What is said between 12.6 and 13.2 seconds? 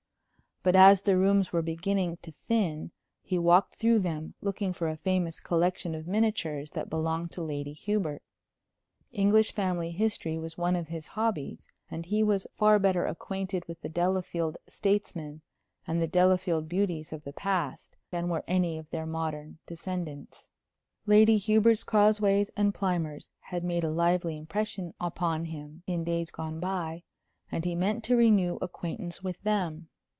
better